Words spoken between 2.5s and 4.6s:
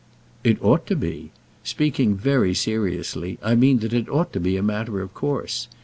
seriously, I mean that it ought to be